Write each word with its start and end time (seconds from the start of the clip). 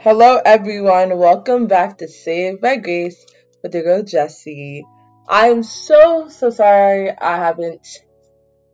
Hello, 0.00 0.40
everyone. 0.44 1.18
Welcome 1.18 1.66
back 1.66 1.98
to 1.98 2.06
Saved 2.06 2.60
by 2.60 2.76
Grace 2.76 3.26
with 3.64 3.74
your 3.74 3.82
girl 3.82 4.02
Jessi. 4.02 4.82
I'm 5.28 5.64
so, 5.64 6.28
so 6.28 6.50
sorry 6.50 7.10
I 7.10 7.36
haven't, 7.36 7.84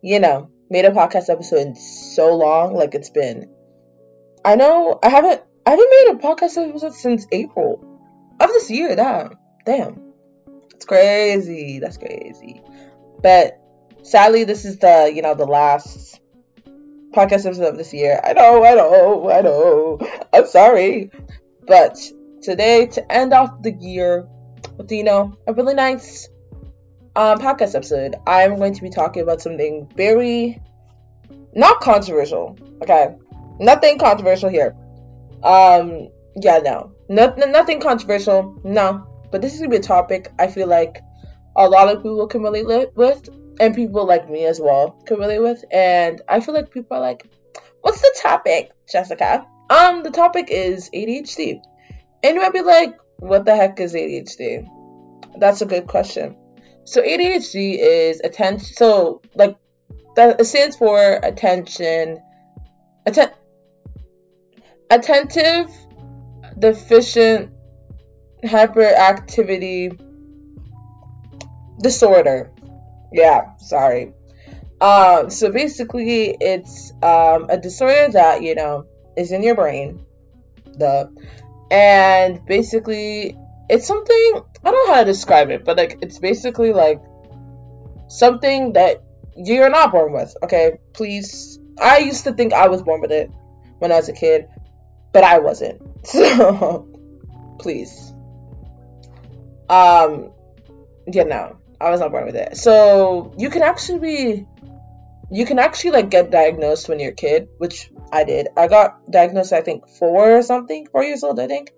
you 0.03 0.21
know, 0.21 0.51
made 0.69 0.85
a 0.85 0.91
podcast 0.91 1.31
episode 1.31 1.69
in 1.69 1.77
so 1.77 2.37
long. 2.37 2.75
Like, 2.75 2.95
it's 2.95 3.09
been, 3.09 3.49
I 4.45 4.57
know, 4.57 4.99
I 5.03 5.09
haven't, 5.09 5.41
I 5.65 5.71
haven't 5.71 5.91
made 5.91 6.15
a 6.15 6.19
podcast 6.19 6.59
episode 6.69 6.93
since 6.93 7.27
April 7.33 7.83
of 8.39 8.49
this 8.51 8.71
year. 8.71 8.95
Damn. 8.95 9.31
Damn. 9.65 10.13
It's 10.75 10.85
crazy. 10.85 11.79
That's 11.79 11.97
crazy. 11.97 12.61
But 13.23 13.59
sadly, 14.03 14.45
this 14.45 14.67
is 14.67 14.77
the, 14.77 15.11
you 15.13 15.23
know, 15.23 15.35
the 15.35 15.47
last 15.47 16.21
podcast 17.15 17.47
episode 17.47 17.69
of 17.69 17.77
this 17.77 17.93
year. 17.93 18.21
I 18.23 18.33
know, 18.33 18.65
I 18.65 18.75
know, 18.75 19.31
I 19.31 19.41
know. 19.41 19.99
I'm 20.33 20.47
sorry. 20.47 21.11
But 21.67 21.99
today, 22.43 22.87
to 22.87 23.13
end 23.13 23.33
off 23.33 23.63
the 23.63 23.73
year 23.73 24.27
with, 24.77 24.91
you 24.91 25.05
know, 25.05 25.37
a 25.47 25.55
really 25.55 25.75
nice 25.75 26.29
um, 27.17 27.39
podcast 27.39 27.75
episode, 27.75 28.17
I'm 28.27 28.57
going 28.57 28.75
to 28.75 28.83
be 28.83 28.91
talking 28.91 29.23
about 29.23 29.41
something 29.41 29.89
very 29.97 30.61
not 31.55 31.81
controversial. 31.81 32.59
Okay. 32.83 33.15
Nothing 33.61 33.99
controversial 33.99 34.49
here. 34.49 34.75
Um, 35.43 36.09
yeah, 36.37 36.59
no. 36.59 36.93
no 37.09 37.33
nothing 37.35 37.81
controversial. 37.81 38.61
No. 38.65 39.07
But 39.31 39.43
this 39.43 39.55
is 39.55 39.61
going 39.61 39.71
to 39.71 39.79
be 39.79 39.81
a 39.81 39.87
topic 39.87 40.33
I 40.39 40.49
feel 40.49 40.67
like 40.67 41.01
a 41.57 41.69
lot 41.69 41.89
of 41.89 42.03
people 42.03 42.27
can 42.27 42.43
relate 42.43 42.89
with 42.97 43.29
and 43.61 43.75
people 43.75 44.07
like 44.07 44.29
me 44.29 44.45
as 44.45 44.61
well 44.61 44.91
can 45.07 45.19
relate 45.19 45.41
with. 45.41 45.65
And 45.71 46.21
I 46.29 46.41
feel 46.41 46.55
like 46.55 46.71
people 46.71 46.97
are 46.97 47.01
like, 47.01 47.27
"What's 47.81 48.01
the 48.01 48.15
topic, 48.21 48.73
Jessica?" 48.91 49.47
Um, 49.71 50.03
the 50.03 50.11
topic 50.11 50.49
is 50.51 50.91
ADHD, 50.91 51.61
and 52.23 52.35
you 52.35 52.41
might 52.41 52.53
be 52.53 52.63
like, 52.63 52.97
"What 53.19 53.45
the 53.45 53.57
heck 53.57 53.81
is 53.81 53.95
ADHD?" 53.95 54.67
That's 55.39 55.63
a 55.63 55.67
good 55.67 55.87
question. 55.87 56.37
So 56.85 57.01
ADHD 57.01 57.79
is 57.79 58.21
attention. 58.21 58.75
So 58.75 59.23
like 59.35 59.57
that 60.17 60.45
stands 60.47 60.77
for 60.77 61.19
attention, 61.23 62.21
atten- 63.07 63.33
attentive, 64.91 65.71
deficient, 66.59 67.51
hyperactivity 68.45 69.99
disorder. 71.81 72.54
Yeah, 73.15 73.57
sorry. 73.59 74.13
Um, 74.81 75.31
so 75.31 75.53
basically, 75.53 76.37
it's 76.41 76.93
um, 77.01 77.47
a 77.49 77.57
disorder 77.57 78.09
that 78.11 78.43
you 78.43 78.57
know 78.57 78.87
is 79.17 79.31
in 79.31 79.45
your 79.45 79.55
brain, 79.55 80.05
the, 80.77 81.09
and 81.71 82.45
basically 82.45 83.39
it's 83.71 83.87
something 83.87 84.43
I 84.65 84.71
don't 84.71 84.89
know 84.89 84.95
how 84.95 85.01
to 85.01 85.07
describe 85.07 85.51
it, 85.51 85.65
but 85.65 85.77
like 85.77 85.99
it's 86.03 86.19
basically 86.19 86.73
like 86.73 87.01
something 88.09 88.73
that 88.73 89.05
you're 89.37 89.71
not 89.71 89.93
born 89.93 90.13
with. 90.13 90.37
Okay, 90.43 90.79
please. 90.93 91.61
I 91.81 91.99
used 91.99 92.25
to 92.25 92.33
think 92.33 92.53
I 92.53 92.67
was 92.67 92.83
born 92.83 93.01
with 93.01 93.13
it 93.13 93.31
when 93.79 93.93
I 93.93 93.97
was 93.97 94.09
a 94.09 94.13
kid, 94.13 94.49
but 95.13 95.23
I 95.23 95.39
wasn't. 95.39 95.81
So 96.05 96.89
please. 97.61 98.13
Um, 99.71 100.33
yeah, 101.07 101.23
no. 101.23 101.57
I 101.85 101.91
was 101.91 102.01
not 102.01 102.11
born 102.11 102.25
with 102.25 102.37
it. 102.37 102.57
So 102.57 103.35
you 103.37 103.51
can 103.51 103.63
actually 103.63 103.99
be, 103.99 104.47
you 105.31 105.45
can 105.45 105.59
actually 105.59 105.91
like 105.91 106.09
get 106.09 106.31
diagnosed 106.31 106.89
when 106.89 106.99
you're 106.99 107.13
a 107.13 107.15
kid, 107.15 107.49
which 107.59 107.91
I 108.11 108.25
did. 108.25 108.49
I 108.57 108.69
got 108.69 109.11
diagnosed, 109.11 109.53
I 109.53 109.61
think, 109.61 109.87
four 109.89 110.39
or 110.39 110.43
something, 110.43 110.87
four 110.91 111.05
years 111.05 111.23
old, 111.23 111.39
I 111.39 111.47
think. 111.47 111.73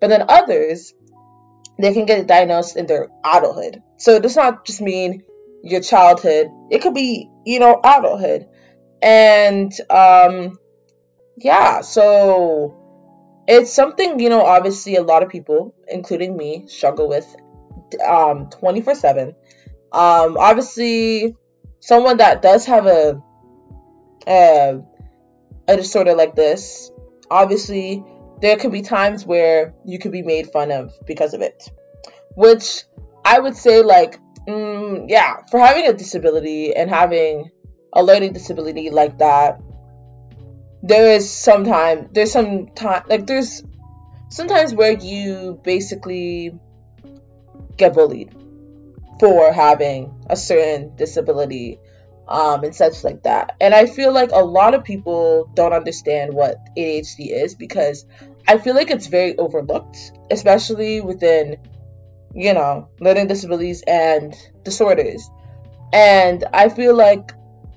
But 0.00 0.08
then 0.08 0.26
others, 0.28 0.94
they 1.80 1.92
can 1.92 2.06
get 2.06 2.28
diagnosed 2.28 2.76
in 2.76 2.86
their 2.86 3.08
adulthood. 3.24 3.82
So 3.96 4.14
it 4.14 4.22
does 4.22 4.36
not 4.36 4.64
just 4.64 4.80
mean 4.80 5.24
your 5.64 5.80
childhood. 5.80 6.48
It 6.70 6.82
could 6.82 6.94
be, 6.94 7.28
you 7.44 7.58
know, 7.58 7.80
adulthood. 7.82 8.46
And 9.02 9.72
um 9.90 10.58
yeah, 11.36 11.80
so 11.80 12.76
it's 13.48 13.72
something, 13.72 14.20
you 14.20 14.28
know, 14.28 14.42
obviously 14.42 14.96
a 14.96 15.02
lot 15.02 15.22
of 15.22 15.30
people, 15.30 15.74
including 15.88 16.36
me, 16.36 16.66
struggle 16.68 17.08
with 17.08 17.26
um 18.06 18.48
24 18.50 18.94
7 18.94 19.28
um 19.92 20.36
obviously 20.38 21.36
someone 21.80 22.18
that 22.18 22.42
does 22.42 22.66
have 22.66 22.86
a 22.86 23.20
a, 24.26 24.80
a 25.68 25.76
disorder 25.76 26.14
like 26.14 26.34
this 26.34 26.90
obviously 27.30 28.04
there 28.40 28.56
could 28.56 28.72
be 28.72 28.82
times 28.82 29.26
where 29.26 29.74
you 29.84 29.98
could 29.98 30.12
be 30.12 30.22
made 30.22 30.46
fun 30.50 30.70
of 30.70 30.92
because 31.06 31.34
of 31.34 31.40
it. 31.40 31.70
Which 32.36 32.84
i 33.24 33.38
would 33.38 33.56
say 33.56 33.82
like 33.82 34.20
mm, 34.46 35.06
yeah 35.08 35.38
for 35.50 35.58
having 35.58 35.86
a 35.86 35.92
disability 35.92 36.74
and 36.74 36.88
having 36.88 37.50
a 37.92 38.02
learning 38.02 38.32
disability 38.32 38.90
like 38.90 39.18
that 39.18 39.60
there 40.82 41.12
is 41.12 41.30
sometimes 41.30 42.08
there's 42.12 42.30
some 42.30 42.68
time 42.68 43.02
like 43.08 43.26
there's 43.26 43.64
sometimes 44.30 44.72
where 44.72 44.92
you 44.92 45.60
basically 45.64 46.52
get 47.78 47.94
bullied 47.94 48.34
for 49.18 49.52
having 49.52 50.14
a 50.28 50.36
certain 50.36 50.94
disability 50.96 51.80
um, 52.28 52.62
and 52.62 52.74
such 52.74 53.02
like 53.04 53.22
that. 53.22 53.56
And 53.60 53.74
I 53.74 53.86
feel 53.86 54.12
like 54.12 54.30
a 54.32 54.44
lot 54.44 54.74
of 54.74 54.84
people 54.84 55.50
don't 55.54 55.72
understand 55.72 56.34
what 56.34 56.58
ADHD 56.76 57.32
is 57.32 57.54
because 57.54 58.04
I 58.46 58.58
feel 58.58 58.74
like 58.74 58.90
it's 58.90 59.06
very 59.06 59.36
overlooked, 59.38 59.96
especially 60.30 61.00
within, 61.00 61.56
you 62.34 62.52
know, 62.52 62.88
learning 63.00 63.28
disabilities 63.28 63.82
and 63.86 64.36
disorders. 64.62 65.28
And 65.92 66.44
I 66.52 66.68
feel 66.68 66.94
like 66.94 67.32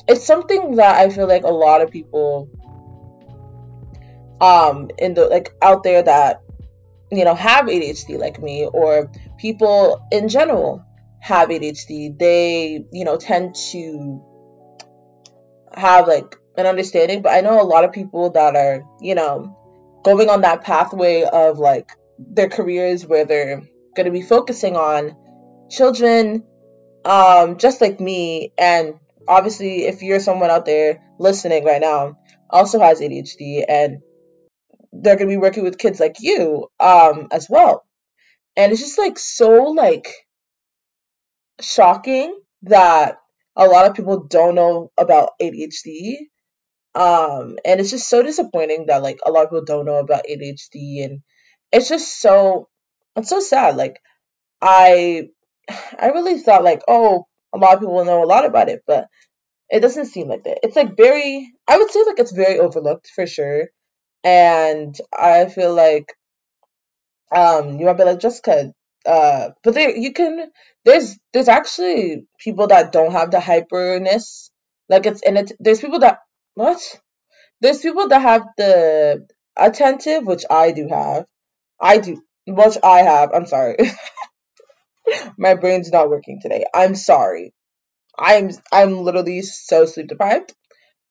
it's 0.07 0.25
something 0.25 0.75
that 0.75 0.99
I 0.99 1.09
feel 1.09 1.27
like 1.27 1.43
a 1.43 1.51
lot 1.51 1.81
of 1.81 1.89
people 1.89 2.49
um 4.41 4.89
in 4.97 5.13
the 5.13 5.27
like 5.27 5.53
out 5.61 5.83
there 5.83 6.01
that 6.01 6.41
you 7.11 7.23
know 7.23 7.35
have 7.35 7.65
ADHD 7.65 8.17
like 8.17 8.41
me 8.41 8.67
or 8.73 9.11
people 9.41 10.07
in 10.11 10.29
general 10.29 10.85
have 11.19 11.49
ADHD, 11.49 12.17
they, 12.17 12.85
you 12.91 13.05
know, 13.05 13.17
tend 13.17 13.55
to 13.71 14.23
have 15.73 16.07
like 16.07 16.35
an 16.57 16.67
understanding. 16.67 17.23
But 17.23 17.31
I 17.31 17.41
know 17.41 17.59
a 17.59 17.63
lot 17.63 17.83
of 17.83 17.91
people 17.91 18.29
that 18.31 18.55
are, 18.55 18.83
you 19.01 19.15
know, 19.15 19.57
going 20.03 20.29
on 20.29 20.41
that 20.41 20.63
pathway 20.63 21.23
of 21.23 21.57
like 21.57 21.91
their 22.19 22.49
careers 22.49 23.05
where 23.05 23.25
they're 23.25 23.63
going 23.95 24.05
to 24.05 24.11
be 24.11 24.21
focusing 24.21 24.75
on 24.75 25.15
children, 25.69 26.43
um, 27.03 27.57
just 27.57 27.81
like 27.81 27.99
me. 27.99 28.53
And 28.59 28.95
obviously, 29.27 29.85
if 29.85 30.03
you're 30.03 30.19
someone 30.19 30.51
out 30.51 30.65
there 30.65 31.01
listening 31.19 31.65
right 31.65 31.81
now, 31.81 32.17
also 32.49 32.79
has 32.79 33.01
ADHD 33.01 33.63
and 33.67 33.99
they're 34.93 35.15
going 35.15 35.29
to 35.29 35.33
be 35.33 35.37
working 35.37 35.63
with 35.63 35.77
kids 35.77 36.01
like 36.01 36.17
you 36.19 36.67
um 36.81 37.29
as 37.31 37.47
well 37.49 37.85
and 38.55 38.71
it's 38.71 38.81
just 38.81 38.97
like 38.97 39.17
so 39.17 39.63
like 39.71 40.07
shocking 41.61 42.39
that 42.63 43.17
a 43.55 43.65
lot 43.65 43.85
of 43.85 43.95
people 43.95 44.25
don't 44.27 44.55
know 44.55 44.91
about 44.97 45.31
ADHD. 45.41 46.15
Um, 46.93 47.57
and 47.63 47.79
it's 47.79 47.91
just 47.91 48.09
so 48.09 48.21
disappointing 48.21 48.87
that 48.87 49.01
like 49.01 49.19
a 49.25 49.31
lot 49.31 49.45
of 49.45 49.49
people 49.49 49.63
don't 49.65 49.85
know 49.85 49.99
about 49.99 50.25
ADHD 50.29 51.05
and 51.05 51.21
it's 51.71 51.87
just 51.87 52.19
so 52.19 52.67
it's 53.15 53.29
so 53.29 53.39
sad. 53.39 53.77
Like 53.77 53.99
I 54.61 55.29
I 55.99 56.07
really 56.07 56.39
thought 56.39 56.63
like, 56.63 56.81
oh, 56.87 57.25
a 57.53 57.57
lot 57.57 57.75
of 57.75 57.79
people 57.79 58.03
know 58.05 58.23
a 58.23 58.25
lot 58.25 58.45
about 58.45 58.69
it, 58.69 58.81
but 58.87 59.07
it 59.69 59.79
doesn't 59.81 60.07
seem 60.07 60.27
like 60.27 60.43
that. 60.43 60.59
It's 60.63 60.75
like 60.75 60.97
very 60.97 61.49
I 61.67 61.77
would 61.77 61.91
say 61.91 62.03
like 62.05 62.19
it's 62.19 62.33
very 62.33 62.59
overlooked 62.59 63.09
for 63.15 63.25
sure. 63.27 63.69
And 64.23 64.95
I 65.17 65.45
feel 65.47 65.73
like 65.73 66.13
um 67.35 67.79
you 67.79 67.85
might 67.85 67.97
be 67.97 68.03
like 68.03 68.19
Jessica, 68.19 68.73
uh 69.05 69.49
but 69.63 69.73
there 69.73 69.95
you 69.95 70.13
can 70.13 70.51
there's 70.85 71.17
there's 71.33 71.47
actually 71.47 72.25
people 72.39 72.67
that 72.67 72.91
don't 72.91 73.11
have 73.11 73.31
the 73.31 73.37
hyperness. 73.37 74.49
Like 74.89 75.05
it's 75.05 75.21
and 75.23 75.37
it 75.37 75.51
there's 75.59 75.81
people 75.81 75.99
that 75.99 76.19
what? 76.55 76.81
There's 77.61 77.79
people 77.79 78.07
that 78.09 78.21
have 78.21 78.43
the 78.57 79.27
attentive 79.57 80.25
which 80.25 80.43
i 80.49 80.71
do 80.71 80.87
have. 80.89 81.25
I 81.81 81.97
do 81.99 82.21
which 82.47 82.77
i 82.83 82.99
have. 82.99 83.31
I'm 83.33 83.45
sorry. 83.47 83.77
My 85.37 85.55
brain's 85.55 85.91
not 85.91 86.09
working 86.09 86.39
today. 86.41 86.65
I'm 86.73 86.95
sorry. 86.95 87.53
I'm 88.17 88.51
i'm 88.71 89.03
literally 89.03 89.41
so 89.41 89.85
sleep 89.85 90.07
deprived 90.07 90.53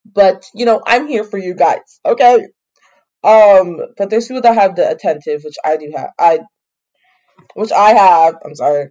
but 0.05 0.45
you 0.55 0.65
know 0.65 0.81
i'm 0.85 1.07
here 1.07 1.23
for 1.23 1.37
you 1.37 1.53
guys 1.53 1.99
okay 2.05 2.47
um 3.23 3.79
but 3.97 4.09
there's 4.09 4.27
people 4.27 4.41
that 4.41 4.55
have 4.55 4.75
the 4.75 4.89
attentive 4.89 5.41
which 5.43 5.55
i 5.65 5.77
do 5.77 5.91
have 5.95 6.09
i 6.19 6.39
which 7.53 7.71
I 7.71 7.93
have. 7.93 8.35
I'm 8.45 8.55
sorry. 8.55 8.89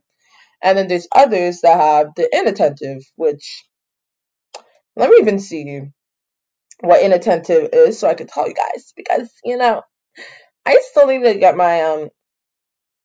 And 0.63 0.77
then 0.77 0.89
there's 0.89 1.09
others 1.15 1.61
that 1.63 1.81
have 1.81 2.09
the 2.17 2.29
inattentive, 2.37 3.03
which 3.17 3.65
let 4.97 5.11
me 5.11 5.17
even 5.21 5.39
see 5.39 5.83
what 6.81 7.03
inattentive 7.03 7.71
is 7.73 7.99
so 7.99 8.09
I 8.09 8.15
can 8.15 8.27
tell 8.27 8.49
you 8.49 8.55
guys 8.55 8.93
because, 8.97 9.31
you 9.45 9.57
know, 9.57 9.83
I 10.67 10.81
still 10.91 11.07
need 11.07 11.25
to 11.25 11.39
get 11.39 11.57
my 11.57 11.83
um. 11.83 12.09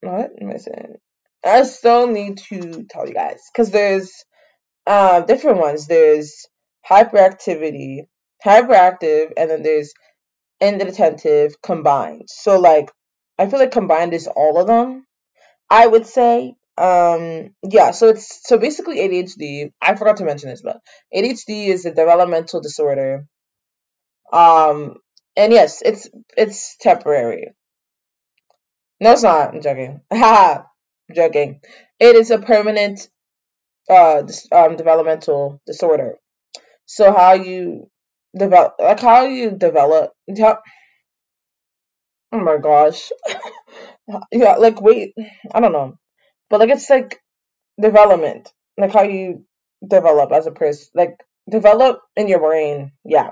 What 0.01 0.31
am 0.41 0.51
I 0.51 0.57
saying? 0.57 0.95
I 1.43 1.63
still 1.63 2.07
need 2.07 2.37
to 2.49 2.85
tell 2.89 3.07
you 3.07 3.13
guys 3.13 3.41
because 3.53 3.71
there's 3.71 4.11
um 4.87 5.25
different 5.25 5.59
ones. 5.59 5.87
There's 5.87 6.45
hyperactivity, 6.89 8.07
hyperactive, 8.45 9.31
and 9.37 9.49
then 9.49 9.63
there's 9.63 9.93
inattentive 10.65 11.61
combined. 11.61 12.27
So 12.27 12.59
like, 12.59 12.91
I 13.37 13.47
feel 13.47 13.59
like 13.59 13.71
combined 13.71 14.13
is 14.13 14.27
all 14.27 14.59
of 14.59 14.67
them. 14.67 15.05
I 15.69 15.87
would 15.87 16.05
say. 16.07 16.55
Um 16.77 17.55
yeah 17.63 17.91
so 17.91 18.09
it's 18.09 18.45
so 18.45 18.57
basically 18.57 18.97
adhd 18.97 19.71
i 19.81 19.95
forgot 19.95 20.17
to 20.17 20.25
mention 20.25 20.49
this 20.49 20.61
but 20.61 20.81
adhd 21.15 21.47
is 21.47 21.85
a 21.85 21.93
developmental 21.93 22.59
disorder. 22.59 23.25
Um 24.33 24.95
and 25.37 25.53
yes 25.53 25.81
it's 25.81 26.09
it's 26.35 26.75
temporary. 26.77 27.53
No 28.99 29.13
it's 29.13 29.23
not. 29.23 29.55
I'm 29.55 29.61
joking. 29.61 30.01
Ha 30.13 30.65
joking. 31.15 31.61
It 31.97 32.17
is 32.17 32.29
a 32.29 32.39
permanent 32.39 33.07
uh 33.89 34.23
um 34.51 34.75
developmental 34.75 35.61
disorder. 35.65 36.17
So 36.85 37.13
how 37.13 37.33
you 37.33 37.89
develop 38.37 38.75
like 38.79 38.99
how 38.99 39.25
you 39.25 39.51
develop 39.51 40.11
how, 40.39 40.59
oh 42.31 42.39
my 42.39 42.57
gosh 42.57 43.11
yeah 44.31 44.55
like 44.55 44.81
wait 44.81 45.13
i 45.53 45.59
don't 45.59 45.71
know 45.71 45.97
but 46.49 46.59
like 46.59 46.69
it's 46.69 46.89
like 46.89 47.19
development, 47.81 48.51
like 48.77 48.93
how 48.93 49.03
you 49.03 49.45
develop 49.87 50.31
as 50.31 50.47
a 50.47 50.51
person, 50.51 50.89
like 50.95 51.17
develop 51.49 52.01
in 52.15 52.27
your 52.27 52.39
brain. 52.39 52.91
Yeah. 53.03 53.31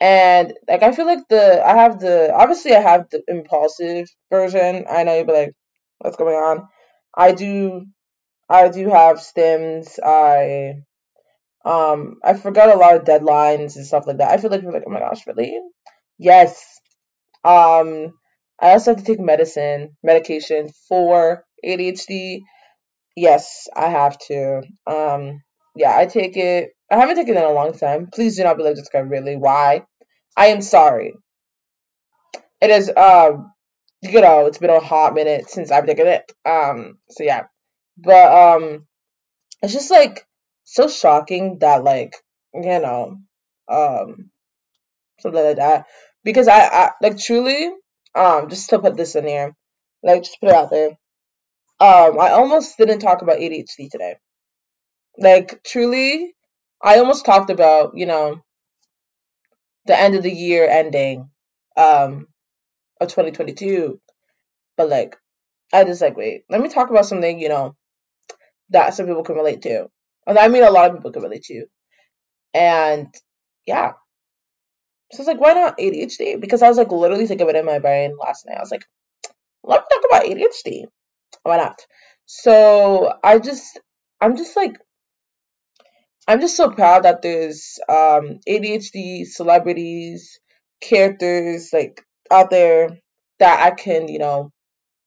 And 0.00 0.54
like 0.68 0.82
I 0.82 0.92
feel 0.92 1.06
like 1.06 1.28
the 1.28 1.62
I 1.66 1.76
have 1.76 2.00
the 2.00 2.32
obviously 2.34 2.74
I 2.74 2.80
have 2.80 3.08
the 3.10 3.22
impulsive 3.28 4.08
version. 4.30 4.86
I 4.90 5.04
know 5.04 5.16
you'll 5.16 5.26
be 5.26 5.32
like, 5.32 5.54
what's 5.98 6.16
going 6.16 6.36
on? 6.36 6.68
I 7.16 7.32
do 7.32 7.86
I 8.48 8.68
do 8.68 8.88
have 8.90 9.18
stims. 9.18 9.98
I 10.04 10.82
um 11.64 12.16
I 12.22 12.34
forgot 12.34 12.74
a 12.74 12.78
lot 12.78 12.96
of 12.96 13.04
deadlines 13.04 13.76
and 13.76 13.86
stuff 13.86 14.06
like 14.06 14.18
that. 14.18 14.30
I 14.30 14.38
feel 14.38 14.50
like 14.50 14.62
like, 14.62 14.84
oh 14.86 14.90
my 14.90 15.00
gosh, 15.00 15.26
really? 15.26 15.58
Yes. 16.18 16.80
Um 17.44 18.14
I 18.60 18.72
also 18.72 18.92
have 18.92 19.00
to 19.00 19.06
take 19.06 19.20
medicine, 19.20 19.96
medication 20.02 20.68
for 20.88 21.44
ADHD 21.64 22.40
Yes, 23.16 23.68
I 23.76 23.88
have 23.88 24.16
to. 24.28 24.62
Um, 24.86 25.42
yeah, 25.76 25.96
I 25.96 26.06
take 26.06 26.36
it. 26.36 26.70
I 26.90 26.96
haven't 26.96 27.16
taken 27.16 27.36
it 27.36 27.40
in 27.40 27.44
a 27.44 27.52
long 27.52 27.76
time. 27.76 28.08
Please 28.12 28.36
do 28.36 28.44
not 28.44 28.56
be 28.56 28.62
like 28.62 28.76
guy. 28.92 29.00
Really, 29.00 29.36
why? 29.36 29.84
I 30.36 30.46
am 30.46 30.62
sorry. 30.62 31.14
It 32.60 32.70
is. 32.70 32.90
Um, 32.96 33.52
you 34.02 34.20
know, 34.20 34.46
it's 34.46 34.58
been 34.58 34.70
a 34.70 34.80
hot 34.80 35.14
minute 35.14 35.50
since 35.50 35.70
I've 35.70 35.86
taken 35.86 36.06
it. 36.06 36.32
Um, 36.46 36.98
so 37.10 37.24
yeah, 37.24 37.44
but 37.98 38.32
um, 38.32 38.86
it's 39.62 39.72
just 39.72 39.90
like 39.90 40.26
so 40.72 40.88
shocking 40.88 41.58
that 41.60 41.84
like 41.84 42.14
you 42.54 42.62
know, 42.62 43.18
um, 43.68 44.30
something 45.20 45.44
like 45.44 45.56
that. 45.56 45.86
Because 46.24 46.48
I, 46.48 46.60
I 46.60 46.90
like 47.02 47.18
truly, 47.18 47.70
um, 48.14 48.48
just 48.48 48.70
to 48.70 48.78
put 48.78 48.96
this 48.96 49.14
in 49.14 49.26
here, 49.26 49.54
like 50.02 50.22
just 50.24 50.40
put 50.40 50.50
it 50.50 50.54
out 50.54 50.70
there. 50.70 50.90
Um, 51.80 52.20
I 52.20 52.30
almost 52.32 52.76
didn't 52.76 52.98
talk 52.98 53.22
about 53.22 53.38
ADHD 53.38 53.88
today. 53.90 54.16
Like, 55.16 55.62
truly, 55.64 56.34
I 56.82 56.98
almost 56.98 57.24
talked 57.24 57.48
about, 57.50 57.96
you 57.96 58.04
know, 58.04 58.42
the 59.86 59.98
end 59.98 60.14
of 60.14 60.22
the 60.22 60.32
year 60.32 60.68
ending 60.68 61.30
um, 61.78 62.26
of 63.00 63.08
2022. 63.08 63.98
But, 64.76 64.90
like, 64.90 65.16
I 65.72 65.84
just, 65.84 66.02
like, 66.02 66.18
wait, 66.18 66.44
let 66.50 66.60
me 66.60 66.68
talk 66.68 66.90
about 66.90 67.06
something, 67.06 67.40
you 67.40 67.48
know, 67.48 67.76
that 68.70 68.92
some 68.92 69.06
people 69.06 69.24
can 69.24 69.36
relate 69.36 69.62
to. 69.62 69.88
And 70.30 70.38
I 70.38 70.48
mean, 70.48 70.62
a 70.62 70.70
lot 70.70 70.90
of 70.90 70.96
people 70.96 71.12
can 71.12 71.22
relate 71.22 71.44
to. 71.44 71.66
And, 72.54 73.08
yeah. 73.66 73.92
So 75.12 75.22
it's 75.22 75.28
like, 75.28 75.40
why 75.40 75.52
not 75.52 75.78
ADHD? 75.78 76.40
Because 76.40 76.62
I 76.62 76.68
was, 76.68 76.78
like, 76.78 76.92
literally 76.92 77.26
thinking 77.26 77.48
of 77.48 77.54
it 77.54 77.58
in 77.58 77.66
my 77.66 77.80
brain 77.80 78.16
last 78.18 78.46
night. 78.46 78.56
I 78.56 78.60
was 78.60 78.70
like, 78.70 78.84
let 79.64 79.80
me 79.80 79.86
talk 79.90 80.04
about 80.08 80.24
ADHD 80.24 80.84
why 81.42 81.56
not? 81.56 81.80
So 82.26 83.12
I 83.22 83.38
just, 83.38 83.80
I'm 84.20 84.36
just 84.36 84.56
like, 84.56 84.78
I'm 86.28 86.40
just 86.40 86.56
so 86.56 86.70
proud 86.70 87.04
that 87.04 87.22
there's 87.22 87.78
um, 87.88 88.38
ADHD 88.48 89.26
celebrities, 89.26 90.38
characters 90.80 91.70
like 91.72 92.02
out 92.30 92.50
there 92.50 92.90
that 93.38 93.60
I 93.60 93.70
can, 93.72 94.08
you 94.08 94.18
know, 94.18 94.52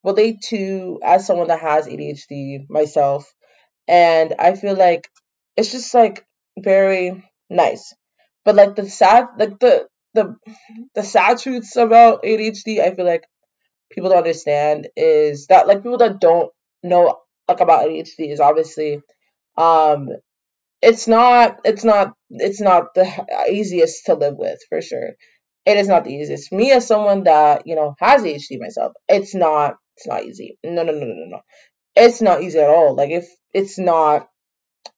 relate 0.03 0.41
to 0.49 0.99
as 1.03 1.25
someone 1.25 1.47
that 1.47 1.61
has 1.61 1.87
ADHD 1.87 2.69
myself. 2.69 3.31
And 3.87 4.35
I 4.39 4.55
feel 4.55 4.75
like 4.75 5.09
it's 5.57 5.71
just 5.71 5.93
like 5.93 6.25
very 6.57 7.23
nice. 7.49 7.93
But 8.45 8.55
like 8.55 8.75
the 8.75 8.89
sad, 8.89 9.27
like 9.37 9.59
the 9.59 9.87
the 10.13 10.35
the 10.95 11.03
sad 11.03 11.39
truths 11.39 11.75
about 11.75 12.23
ADHD, 12.23 12.81
I 12.81 12.93
feel 12.95 13.05
like 13.05 13.25
people 13.91 14.09
don't 14.09 14.19
understand 14.19 14.89
is 14.95 15.47
that 15.47 15.67
like 15.67 15.83
people 15.83 15.97
that 15.99 16.19
don't 16.19 16.51
know 16.83 17.19
like 17.47 17.59
about 17.59 17.87
ADHD 17.87 18.31
is 18.31 18.39
obviously 18.39 19.01
um 19.57 20.09
it's 20.81 21.07
not 21.07 21.59
it's 21.65 21.83
not 21.83 22.13
it's 22.29 22.61
not 22.61 22.93
the 22.95 23.07
easiest 23.49 24.05
to 24.05 24.15
live 24.15 24.35
with 24.37 24.59
for 24.69 24.81
sure. 24.81 25.11
It 25.65 25.77
is 25.77 25.87
not 25.87 26.03
the 26.03 26.11
easiest. 26.13 26.51
Me 26.51 26.71
as 26.71 26.85
someone 26.87 27.23
that, 27.23 27.65
you 27.65 27.75
know, 27.75 27.95
has 27.99 28.23
ADHD 28.23 28.59
myself, 28.59 28.93
it's 29.07 29.33
not 29.33 29.75
it's 29.97 30.07
not 30.07 30.25
easy. 30.25 30.57
No 30.63 30.83
no 30.83 30.91
no 30.91 30.99
no 30.99 31.05
no 31.13 31.25
no. 31.29 31.39
It's 31.95 32.21
not 32.21 32.43
easy 32.43 32.59
at 32.59 32.69
all. 32.69 32.95
Like 32.95 33.11
if 33.11 33.27
it's 33.53 33.77
not 33.79 34.29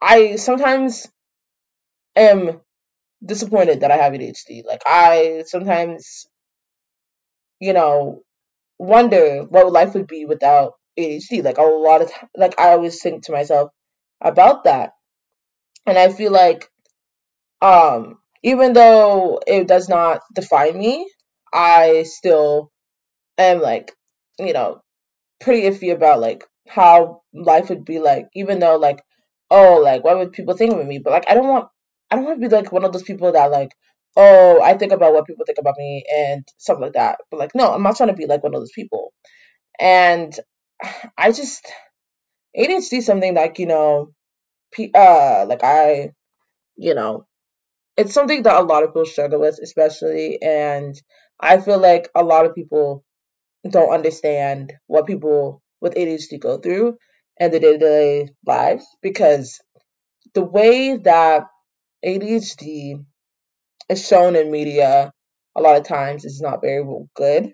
I 0.01 0.35
sometimes 0.37 1.07
am 2.15 2.61
disappointed 3.25 3.81
that 3.81 3.91
I 3.91 3.97
have 3.97 4.13
ADHD. 4.13 4.63
Like 4.65 4.83
I 4.85 5.43
sometimes 5.47 6.27
you 7.59 7.73
know 7.73 8.21
wonder 8.79 9.43
what 9.43 9.71
life 9.71 9.93
would 9.95 10.07
be 10.07 10.25
without 10.25 10.73
ADHD. 10.97 11.43
Like 11.43 11.57
a 11.57 11.63
lot 11.63 12.01
of 12.01 12.11
time, 12.11 12.29
like 12.37 12.59
I 12.59 12.71
always 12.71 13.01
think 13.01 13.25
to 13.25 13.31
myself 13.31 13.71
about 14.21 14.65
that. 14.65 14.93
And 15.87 15.97
I 15.97 16.09
feel 16.11 16.31
like 16.31 16.69
um 17.61 18.19
even 18.43 18.73
though 18.73 19.39
it 19.47 19.67
does 19.67 19.89
not 19.89 20.21
define 20.33 20.77
me, 20.77 21.09
I 21.53 22.03
still 22.03 22.71
am 23.37 23.61
like, 23.61 23.93
you 24.39 24.53
know, 24.53 24.81
pretty 25.41 25.63
iffy 25.63 25.93
about 25.93 26.21
like 26.21 26.45
how 26.67 27.21
life 27.33 27.69
would 27.69 27.85
be 27.85 27.99
like, 27.99 28.27
even 28.33 28.59
though 28.59 28.77
like, 28.77 29.03
oh, 29.51 29.79
like 29.83 30.03
what 30.03 30.17
would 30.17 30.31
people 30.31 30.55
think 30.55 30.73
of 30.73 30.85
me? 30.85 30.99
But 30.99 31.11
like 31.11 31.25
I 31.29 31.33
don't 31.33 31.47
want 31.47 31.69
I 32.11 32.15
don't 32.15 32.25
want 32.25 32.41
to 32.41 32.49
be 32.49 32.55
like 32.55 32.71
one 32.71 32.85
of 32.85 32.93
those 32.93 33.03
people 33.03 33.31
that 33.31 33.51
like, 33.51 33.71
oh, 34.17 34.61
I 34.61 34.75
think 34.77 34.91
about 34.91 35.13
what 35.13 35.27
people 35.27 35.45
think 35.45 35.57
about 35.59 35.75
me 35.77 36.03
and 36.13 36.47
stuff 36.57 36.79
like 36.79 36.93
that. 36.93 37.19
But 37.31 37.39
like, 37.39 37.55
no, 37.55 37.71
I'm 37.71 37.83
not 37.83 37.97
trying 37.97 38.09
to 38.09 38.15
be 38.15 38.27
like 38.27 38.43
one 38.43 38.55
of 38.55 38.61
those 38.61 38.71
people. 38.73 39.13
And 39.79 40.37
I 41.17 41.31
just 41.31 41.65
ADHD 42.57 42.99
is 42.99 43.05
something 43.05 43.35
like 43.35 43.59
you 43.59 43.67
know, 43.67 44.11
uh, 44.95 45.45
like 45.47 45.63
I, 45.63 46.11
you 46.77 46.93
know, 46.95 47.25
it's 47.97 48.13
something 48.13 48.43
that 48.43 48.61
a 48.61 48.65
lot 48.65 48.83
of 48.83 48.89
people 48.89 49.05
struggle 49.05 49.39
with, 49.39 49.59
especially, 49.61 50.41
and 50.41 50.95
I 51.39 51.59
feel 51.59 51.79
like 51.79 52.09
a 52.15 52.23
lot 52.23 52.45
of 52.45 52.55
people 52.55 53.03
don't 53.69 53.93
understand 53.93 54.73
what 54.87 55.07
people 55.07 55.61
with 55.85 55.95
ADHD 55.95 56.39
go 56.39 56.57
through 56.57 56.97
in 57.39 57.51
the 57.51 57.59
day 57.61 57.73
to 57.73 57.77
day 57.79 58.29
lives 58.45 58.85
because 59.03 59.61
the 60.33 60.43
way 60.43 60.97
that 60.97 61.43
ADHD 62.05 63.05
is 63.89 64.07
shown 64.07 64.35
in 64.35 64.51
media 64.51 65.13
a 65.55 65.61
lot 65.61 65.77
of 65.77 65.87
times 65.87 66.25
is 66.25 66.41
not 66.41 66.61
very 66.61 66.83
good 67.15 67.53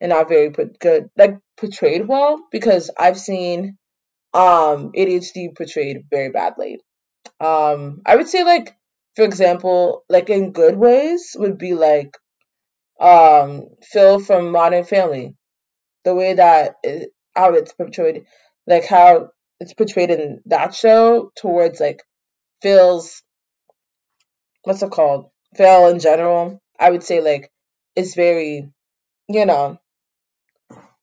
and 0.00 0.10
not 0.10 0.28
very 0.28 0.50
good 0.50 1.10
like 1.16 1.38
portrayed 1.56 2.08
well 2.08 2.40
because 2.52 2.90
I've 2.98 3.18
seen 3.18 3.78
um 4.34 4.92
ADHD 4.96 5.56
portrayed 5.56 6.04
very 6.10 6.30
badly. 6.30 6.80
Um 7.40 8.02
I 8.06 8.16
would 8.16 8.28
say 8.28 8.44
like 8.44 8.76
for 9.16 9.24
example, 9.24 10.04
like 10.08 10.30
in 10.30 10.52
good 10.52 10.76
ways 10.76 11.36
would 11.38 11.58
be 11.58 11.74
like 11.74 12.16
um 13.00 13.68
Phil 13.82 14.20
from 14.20 14.52
Modern 14.52 14.84
Family. 14.84 15.34
The 16.04 16.14
way 16.14 16.34
that 16.34 16.76
how 17.34 17.54
it's 17.54 17.72
portrayed 17.72 18.24
like 18.66 18.86
how 18.86 19.30
it's 19.60 19.74
portrayed 19.74 20.10
in 20.10 20.40
that 20.46 20.74
show 20.74 21.30
towards 21.36 21.80
like 21.80 22.02
Phil's 22.62 23.22
what's 24.62 24.82
it 24.82 24.90
called? 24.90 25.30
Phil 25.56 25.88
in 25.88 25.98
general. 26.00 26.60
I 26.78 26.90
would 26.90 27.02
say 27.02 27.20
like 27.20 27.50
it's 27.94 28.14
very 28.14 28.68
you 29.28 29.46
know 29.46 29.78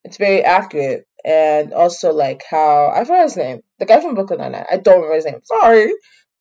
it's 0.04 0.18
very 0.18 0.44
accurate. 0.44 1.06
And 1.24 1.74
also 1.74 2.14
like 2.14 2.42
how 2.50 2.88
I 2.88 3.04
forgot 3.04 3.24
his 3.24 3.38
name. 3.38 3.62
The 3.78 3.86
guy 3.86 4.02
from 4.02 4.16
Brooklyn 4.16 4.40
Nine 4.40 4.54
Nine. 4.54 4.66
I 4.72 4.78
don't 4.78 4.96
remember 4.96 5.16
his 5.16 5.26
name. 5.26 5.42
Sorry, 5.44 5.92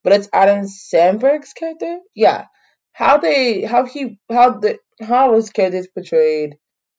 but 0.03 0.15
it's 0.15 0.29
Adam 0.33 0.67
Sandberg's 0.67 1.53
character. 1.53 1.99
Yeah, 2.15 2.47
how 2.93 3.19
they 3.19 3.63
how 3.63 3.85
he 3.85 4.19
how 4.31 4.59
the 4.59 4.79
how 5.03 5.35
his 5.35 5.51
character 5.51 5.79
is 5.79 5.89
portrayed 5.89 6.57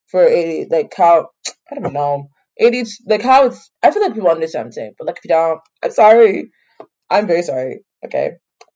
for 0.08 0.22
a 0.22 0.68
like 0.70 0.94
how 0.96 1.30
I 1.72 1.80
don't 1.80 1.94
know 1.94 2.30
ADHD, 2.62 2.94
like 3.08 3.22
how 3.22 3.48
it's. 3.48 3.72
I 3.84 3.92
feel 3.92 4.04
like 4.04 4.14
people 4.14 4.30
understand 4.30 4.64
what 4.64 4.68
I'm 4.68 4.72
saying, 4.74 4.94
but 4.98 5.08
like 5.08 5.18
if 5.18 5.26
you 5.26 5.30
don't, 5.30 5.60
I'm 5.84 5.92
sorry. 5.92 6.52
I'm 7.10 7.28
very 7.28 7.44
sorry. 7.44 7.82
Okay, 8.06 8.34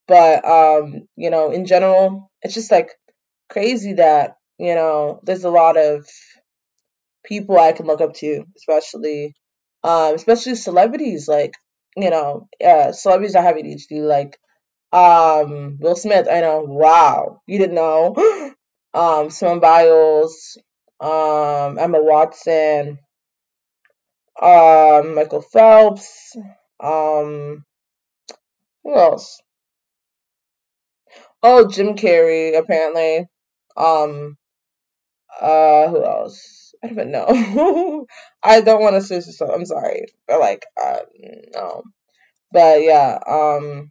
but 0.08 0.44
um, 0.44 1.06
you 1.16 1.30
know, 1.30 1.50
in 1.50 1.66
general, 1.66 2.30
it's 2.42 2.54
just 2.54 2.70
like 2.70 2.90
crazy 3.48 3.94
that 3.94 4.36
you 4.58 4.74
know 4.74 5.20
there's 5.24 5.44
a 5.44 5.50
lot 5.50 5.76
of 5.76 6.06
people 7.24 7.58
I 7.58 7.72
can 7.72 7.86
look 7.86 8.00
up 8.00 8.14
to, 8.14 8.44
especially 8.56 9.34
um, 9.84 10.14
especially 10.14 10.54
celebrities 10.56 11.28
like 11.28 11.54
you 11.96 12.10
know, 12.10 12.48
uh, 12.64 12.92
celebrities 12.92 13.32
that 13.32 13.44
have 13.44 13.56
ADHD, 13.56 14.02
like 14.02 14.38
um, 14.92 15.78
Will 15.80 15.96
Smith. 15.96 16.28
I 16.30 16.40
know. 16.40 16.60
Wow, 16.60 17.40
you 17.46 17.58
didn't 17.58 17.74
know. 17.74 18.14
um, 18.94 19.30
Simone 19.30 19.60
Biles, 19.60 20.58
um, 21.00 21.78
Emma 21.78 22.02
Watson, 22.02 22.98
um, 24.40 25.14
Michael 25.14 25.42
Phelps, 25.42 26.36
um, 26.80 27.64
who 28.84 28.94
else? 28.94 29.40
Oh, 31.42 31.68
Jim 31.68 31.94
Carrey, 31.94 32.56
apparently. 32.58 33.26
Um, 33.76 34.36
uh, 35.40 35.88
who 35.88 36.04
else? 36.04 36.74
I 36.82 36.88
don't 36.88 36.98
even 36.98 37.10
know. 37.12 38.06
I 38.42 38.60
don't 38.60 38.82
want 38.82 38.96
to 38.96 39.02
say 39.02 39.20
so. 39.20 39.52
I'm 39.52 39.66
sorry, 39.66 40.06
but 40.26 40.40
like, 40.40 40.64
uh, 40.82 41.00
no. 41.54 41.82
But 42.52 42.82
yeah, 42.82 43.18
um, 43.26 43.90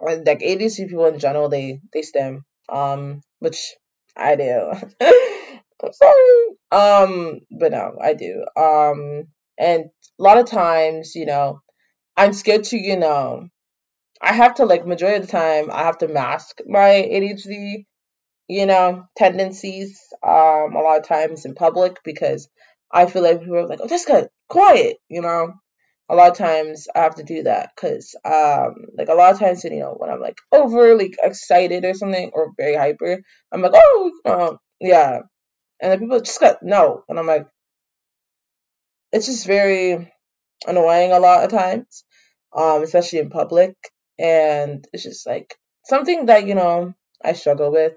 like 0.00 0.40
ADC 0.40 0.88
people 0.88 1.06
in 1.06 1.18
general, 1.18 1.48
they 1.48 1.80
they 1.92 2.02
stim, 2.02 2.44
um, 2.68 3.22
which 3.38 3.74
I 4.16 4.36
do. 4.36 4.72
I'm 5.00 5.92
sorry, 5.92 6.46
um, 6.70 7.40
but 7.50 7.72
no, 7.72 7.98
I 8.00 8.14
do. 8.14 8.44
Um, 8.56 9.24
and 9.58 9.84
a 10.18 10.22
lot 10.22 10.38
of 10.38 10.46
times, 10.46 11.14
you 11.14 11.26
know, 11.26 11.60
I'm 12.16 12.32
scared 12.32 12.64
to, 12.64 12.78
you 12.78 12.96
know, 12.98 13.48
I 14.22 14.32
have 14.32 14.54
to 14.56 14.64
like 14.66 14.86
majority 14.86 15.18
of 15.18 15.26
the 15.26 15.32
time 15.32 15.70
I 15.70 15.84
have 15.84 15.98
to 15.98 16.08
mask 16.08 16.60
my 16.66 16.88
ADHD, 16.90 17.86
you 18.48 18.66
know, 18.66 19.04
tendencies 19.16 20.00
um 20.22 20.74
a 20.76 20.80
lot 20.82 20.98
of 20.98 21.06
times 21.08 21.44
in 21.44 21.54
public 21.54 21.98
because 22.04 22.48
I 22.92 23.06
feel 23.06 23.22
like 23.22 23.40
people 23.40 23.56
are 23.56 23.66
like, 23.68 23.80
"Oh, 23.82 23.88
Jessica, 23.88 24.28
quiet," 24.48 24.98
you 25.08 25.22
know. 25.22 25.54
A 26.08 26.14
lot 26.14 26.30
of 26.32 26.36
times 26.38 26.88
I 26.94 27.00
have 27.00 27.14
to 27.16 27.22
do 27.24 27.44
that 27.44 27.70
because 27.74 28.14
um 28.24 28.74
like 28.98 29.08
a 29.08 29.14
lot 29.14 29.32
of 29.32 29.38
times 29.40 29.64
you 29.64 29.70
know 29.80 29.94
when 29.98 30.10
I'm 30.10 30.20
like 30.20 30.36
overly 30.52 31.14
excited 31.22 31.84
or 31.84 31.94
something 31.94 32.30
or 32.34 32.52
very 32.58 32.76
hyper, 32.76 33.20
I'm 33.52 33.62
like, 33.62 33.72
"Oh, 33.74 34.12
know, 34.26 34.58
yeah," 34.80 35.20
and 35.80 35.92
then 35.92 36.00
people 36.00 36.20
just 36.20 36.40
got 36.40 36.62
no, 36.62 37.04
and 37.08 37.18
I'm 37.18 37.26
like, 37.26 37.46
it's 39.12 39.26
just 39.26 39.46
very 39.46 40.12
annoying 40.66 41.12
a 41.12 41.20
lot 41.20 41.44
of 41.44 41.50
times, 41.50 42.04
um, 42.56 42.82
especially 42.82 43.18
in 43.18 43.30
public. 43.30 43.76
And 44.18 44.86
it's 44.92 45.02
just 45.02 45.26
like 45.26 45.56
something 45.84 46.26
that, 46.26 46.46
you 46.46 46.54
know, 46.54 46.94
I 47.24 47.32
struggle 47.34 47.70
with. 47.72 47.94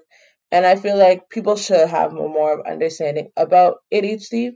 And 0.52 0.64
I 0.64 0.76
feel 0.76 0.96
like 0.96 1.28
people 1.28 1.56
should 1.56 1.88
have 1.88 2.12
more 2.12 2.66
understanding 2.68 3.30
about 3.36 3.78
ADHD. 3.92 4.52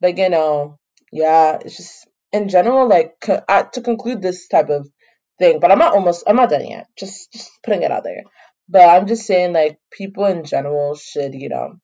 Like, 0.00 0.18
you 0.18 0.28
know, 0.28 0.78
yeah, 1.12 1.58
it's 1.64 1.76
just 1.76 2.08
in 2.32 2.48
general, 2.48 2.88
like 2.88 3.18
to 3.20 3.80
conclude 3.82 4.22
this 4.22 4.48
type 4.48 4.68
of 4.68 4.88
thing, 5.38 5.60
but 5.60 5.72
I'm 5.72 5.78
not 5.78 5.94
almost, 5.94 6.24
I'm 6.26 6.36
not 6.36 6.50
done 6.50 6.66
yet. 6.66 6.86
Just, 6.96 7.32
just 7.32 7.50
putting 7.64 7.82
it 7.82 7.90
out 7.90 8.04
there. 8.04 8.22
But 8.68 8.88
I'm 8.88 9.06
just 9.06 9.26
saying, 9.26 9.52
like, 9.52 9.78
people 9.92 10.24
in 10.24 10.44
general 10.44 10.94
should, 10.94 11.34
you 11.34 11.48
know, 11.48 11.74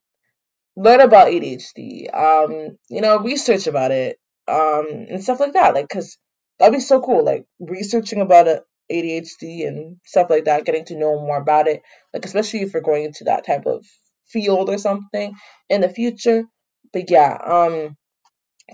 learn 0.77 1.01
about 1.01 1.29
ADHD, 1.29 2.13
um, 2.15 2.77
you 2.89 3.01
know, 3.01 3.19
research 3.21 3.67
about 3.67 3.91
it, 3.91 4.19
um, 4.49 4.87
and 5.09 5.23
stuff 5.23 5.41
like 5.41 5.55
that. 5.55 5.75
Like, 5.75 5.89
cause 5.89 6.17
that'd 6.59 6.75
be 6.75 6.81
so 6.81 7.01
cool. 7.01 7.25
Like 7.25 7.47
researching 7.59 8.21
about 8.21 8.49
it, 8.49 8.63
ADHD 8.91 9.67
and 9.67 9.97
stuff 10.05 10.31
like 10.31 10.45
that, 10.45 10.65
getting 10.65 10.85
to 10.87 10.99
know 10.99 11.21
more 11.21 11.39
about 11.39 11.69
it. 11.69 11.83
Like, 12.13 12.25
especially 12.25 12.63
if 12.63 12.73
you're 12.73 12.83
going 12.83 13.05
into 13.05 13.25
that 13.25 13.47
type 13.47 13.67
of 13.67 13.85
field 14.29 14.69
or 14.69 14.79
something 14.79 15.35
in 15.69 15.81
the 15.81 15.89
future. 15.89 16.45
But 16.93 17.11
yeah, 17.11 17.37
um, 17.45 17.97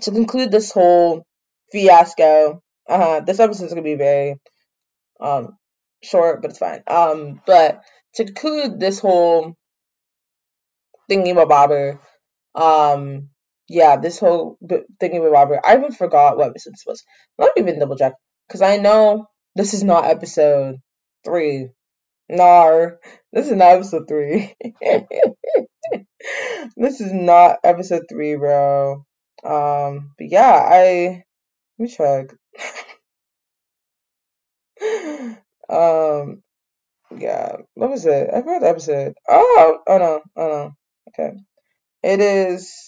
to 0.01 0.11
conclude 0.11 0.51
this 0.51 0.71
whole 0.71 1.25
fiasco, 1.71 2.61
uh, 2.89 3.19
this 3.21 3.39
episode 3.39 3.65
is 3.65 3.71
gonna 3.71 3.81
be 3.83 3.95
very, 3.95 4.35
um, 5.19 5.57
short, 6.03 6.41
but 6.41 6.51
it's 6.51 6.59
fine. 6.59 6.83
Um, 6.87 7.41
but 7.45 7.81
to 8.15 8.25
conclude 8.25 8.79
this 8.79 8.99
whole 8.99 9.55
thingy 11.09 11.31
about 11.31 11.49
Bobber, 11.49 11.99
um, 12.55 13.29
yeah, 13.69 13.97
this 13.97 14.19
whole 14.19 14.57
thingy 14.63 15.31
Robert, 15.31 15.59
I 15.63 15.75
even 15.77 15.91
forgot 15.91 16.37
what 16.37 16.49
episode 16.49 16.73
this 16.73 16.85
was. 16.85 17.03
Let 17.37 17.51
me 17.55 17.63
even 17.63 17.79
double 17.79 17.97
check 17.97 18.13
because 18.47 18.61
I 18.61 18.77
know 18.77 19.27
this 19.55 19.73
is 19.73 19.83
not 19.83 20.05
episode 20.05 20.77
three. 21.25 21.69
Nar, 22.29 22.99
this 23.31 23.47
is 23.47 23.53
not 23.53 23.73
episode 23.73 24.07
three. 24.07 24.53
this 26.77 27.01
is 27.01 27.13
not 27.13 27.57
episode 27.63 28.03
three, 28.09 28.35
bro. 28.35 29.05
Um, 29.43 30.13
but 30.17 30.27
yeah, 30.29 30.51
I 30.51 31.23
let 31.77 31.79
me 31.79 31.87
check. 31.87 32.33
um, 35.69 36.41
yeah, 37.15 37.57
what 37.75 37.89
was 37.89 38.05
it? 38.05 38.29
I 38.33 38.41
forgot 38.41 38.61
the 38.61 38.69
episode. 38.69 39.13
Oh, 39.29 39.79
oh 39.87 39.97
no, 39.97 40.21
oh 40.35 40.47
no. 40.47 40.76
Okay, 41.07 41.31
it 42.03 42.19
is 42.19 42.87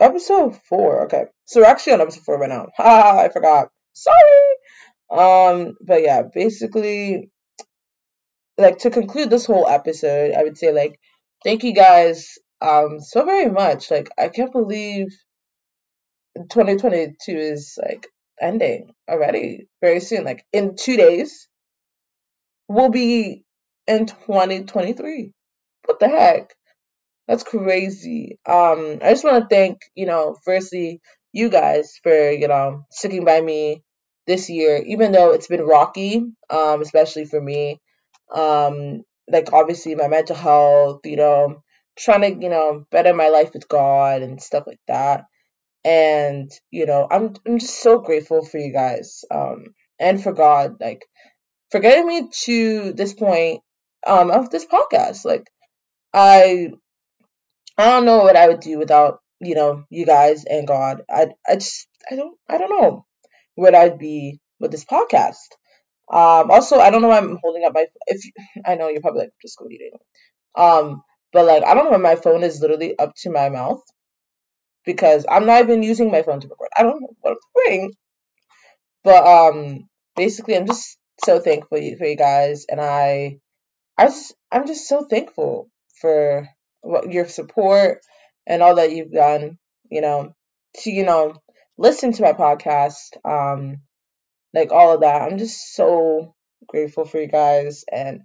Episode 0.00 0.56
four. 0.68 1.04
Okay, 1.04 1.24
so 1.44 1.60
we're 1.60 1.66
actually 1.66 1.94
on 1.94 2.00
episode 2.00 2.22
four 2.24 2.38
right 2.38 2.48
now. 2.48 2.68
Ha! 2.76 3.18
I 3.18 3.28
forgot. 3.30 3.68
Sorry. 3.94 4.46
Um, 5.10 5.74
but 5.84 6.02
yeah, 6.02 6.22
basically, 6.32 7.30
like 8.56 8.78
to 8.78 8.90
conclude 8.90 9.28
this 9.30 9.46
whole 9.46 9.66
episode, 9.66 10.34
I 10.34 10.44
would 10.44 10.56
say 10.56 10.72
like, 10.72 11.00
thank 11.42 11.64
you 11.64 11.72
guys 11.72 12.38
um 12.60 13.00
so 13.00 13.24
very 13.24 13.50
much. 13.50 13.90
Like, 13.90 14.08
I 14.16 14.28
can't 14.28 14.52
believe 14.52 15.08
2022 16.36 17.32
is 17.32 17.76
like 17.82 18.06
ending 18.40 18.90
already 19.10 19.66
very 19.80 19.98
soon. 19.98 20.22
Like 20.22 20.44
in 20.52 20.76
two 20.76 20.96
days, 20.96 21.48
we'll 22.68 22.90
be 22.90 23.44
in 23.88 24.06
2023. 24.06 25.32
What 25.86 25.98
the 25.98 26.08
heck? 26.08 26.54
That's 27.28 27.44
crazy. 27.44 28.38
Um, 28.46 28.98
I 29.02 29.10
just 29.12 29.24
want 29.24 29.44
to 29.48 29.54
thank, 29.54 29.80
you 29.94 30.06
know, 30.06 30.36
firstly, 30.44 31.00
you 31.32 31.50
guys 31.50 32.00
for, 32.02 32.30
you 32.32 32.48
know, 32.48 32.86
sticking 32.90 33.24
by 33.24 33.40
me 33.40 33.84
this 34.26 34.50
year, 34.50 34.82
even 34.86 35.12
though 35.12 35.32
it's 35.32 35.48
been 35.48 35.62
rocky, 35.66 36.24
um, 36.50 36.82
especially 36.82 37.26
for 37.26 37.40
me. 37.40 37.80
Um, 38.34 39.02
like 39.30 39.52
obviously 39.52 39.94
my 39.94 40.08
mental 40.08 40.36
health, 40.36 41.02
you 41.04 41.16
know, 41.16 41.62
trying 41.98 42.22
to, 42.22 42.42
you 42.42 42.50
know, 42.50 42.86
better 42.90 43.14
my 43.14 43.28
life 43.28 43.52
with 43.54 43.68
God 43.68 44.22
and 44.22 44.42
stuff 44.42 44.64
like 44.66 44.80
that. 44.88 45.24
And, 45.84 46.50
you 46.70 46.86
know, 46.86 47.08
I'm 47.10 47.34
I'm 47.46 47.58
just 47.58 47.82
so 47.82 48.00
grateful 48.00 48.44
for 48.44 48.58
you 48.58 48.72
guys. 48.72 49.24
Um, 49.30 49.74
and 50.00 50.22
for 50.22 50.32
God, 50.34 50.76
like 50.80 51.04
for 51.70 51.80
getting 51.80 52.06
me 52.08 52.28
to 52.44 52.92
this 52.94 53.14
point 53.14 53.62
um 54.06 54.30
of 54.30 54.50
this 54.50 54.66
podcast. 54.66 55.24
Like 55.24 55.48
I 56.14 56.72
I 57.78 57.86
don't 57.90 58.04
know 58.04 58.18
what 58.18 58.36
I 58.36 58.48
would 58.48 58.60
do 58.60 58.76
without, 58.76 59.20
you 59.40 59.54
know, 59.54 59.84
you 59.88 60.04
guys 60.04 60.44
and 60.44 60.66
God. 60.66 61.02
I 61.08 61.28
I 61.48 61.54
just 61.54 61.86
I 62.10 62.16
don't 62.16 62.36
I 62.48 62.58
don't 62.58 62.70
know 62.70 63.06
what 63.54 63.74
I'd 63.74 63.98
be 63.98 64.40
with 64.58 64.72
this 64.72 64.84
podcast. 64.84 65.46
Um 66.12 66.50
also 66.50 66.78
I 66.80 66.90
don't 66.90 67.02
know 67.02 67.08
why 67.08 67.18
I'm 67.18 67.38
holding 67.40 67.64
up 67.64 67.74
my 67.74 67.86
if 68.08 68.24
you, 68.24 68.32
I 68.66 68.74
know 68.74 68.88
you're 68.88 69.00
probably 69.00 69.22
like 69.22 69.32
just 69.40 69.58
go 69.58 69.68
eating. 69.70 69.92
Um 70.56 71.02
but 71.32 71.46
like 71.46 71.62
I 71.64 71.74
don't 71.74 71.84
know 71.84 71.90
why 71.92 71.98
my 71.98 72.16
phone 72.16 72.42
is 72.42 72.60
literally 72.60 72.98
up 72.98 73.14
to 73.22 73.30
my 73.30 73.48
mouth 73.48 73.82
because 74.84 75.24
I'm 75.30 75.46
not 75.46 75.62
even 75.62 75.84
using 75.84 76.10
my 76.10 76.22
phone 76.22 76.40
to 76.40 76.48
record. 76.48 76.70
I 76.76 76.82
don't 76.82 77.00
know 77.00 77.14
what 77.20 77.32
I'm 77.32 77.64
doing. 77.64 77.92
But 79.04 79.24
um 79.24 79.88
basically 80.16 80.56
I'm 80.56 80.66
just 80.66 80.98
so 81.24 81.38
thankful 81.38 81.78
for 81.78 82.06
you 82.06 82.16
guys 82.16 82.66
and 82.68 82.80
I 82.80 83.38
I 83.96 84.06
just 84.06 84.34
I'm 84.50 84.66
just 84.66 84.88
so 84.88 85.04
thankful 85.04 85.70
for 86.00 86.48
your 87.08 87.28
support 87.28 88.00
and 88.46 88.62
all 88.62 88.76
that 88.76 88.92
you've 88.92 89.12
done, 89.12 89.58
you 89.90 90.00
know, 90.00 90.34
to, 90.78 90.90
you 90.90 91.04
know, 91.04 91.34
listen 91.76 92.12
to 92.12 92.22
my 92.22 92.32
podcast, 92.32 93.16
um, 93.24 93.78
like 94.54 94.72
all 94.72 94.94
of 94.94 95.00
that. 95.00 95.22
I'm 95.22 95.38
just 95.38 95.74
so 95.74 96.34
grateful 96.66 97.04
for 97.04 97.20
you 97.20 97.28
guys 97.28 97.84
and 97.90 98.22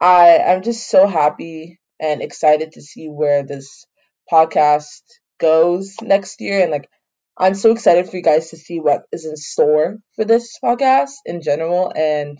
I 0.00 0.38
I'm 0.38 0.62
just 0.62 0.88
so 0.88 1.06
happy 1.06 1.80
and 2.00 2.22
excited 2.22 2.72
to 2.72 2.82
see 2.82 3.08
where 3.08 3.42
this 3.42 3.84
podcast 4.32 5.02
goes 5.40 5.96
next 6.02 6.40
year 6.40 6.62
and 6.62 6.70
like 6.70 6.88
I'm 7.36 7.54
so 7.54 7.72
excited 7.72 8.08
for 8.08 8.16
you 8.16 8.22
guys 8.22 8.50
to 8.50 8.56
see 8.56 8.80
what 8.80 9.02
is 9.12 9.24
in 9.24 9.36
store 9.36 9.98
for 10.14 10.24
this 10.24 10.58
podcast 10.62 11.12
in 11.26 11.42
general 11.42 11.92
and 11.94 12.38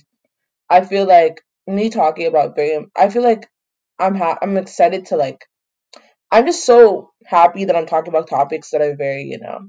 I 0.70 0.84
feel 0.84 1.06
like 1.06 1.40
me 1.66 1.90
talking 1.90 2.26
about 2.26 2.54
Graham 2.54 2.90
I 2.96 3.08
feel 3.08 3.22
like 3.22 3.48
I'm 3.98 4.14
ha- 4.14 4.38
I'm 4.42 4.56
excited 4.56 5.06
to 5.06 5.16
like 5.16 5.44
I'm 6.30 6.46
just 6.46 6.66
so 6.66 7.10
happy 7.24 7.64
that 7.66 7.76
I'm 7.76 7.86
talking 7.86 8.10
about 8.10 8.28
topics 8.28 8.70
that 8.70 8.82
are 8.82 8.96
very, 8.96 9.22
you 9.22 9.38
know, 9.38 9.60